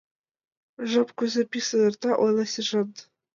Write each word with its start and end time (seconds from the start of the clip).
—Жап 0.89 1.09
кузе 1.17 1.41
писын 1.51 1.81
эрта,— 1.87 2.09
ойла 2.23 2.45
сержант. 2.53 2.95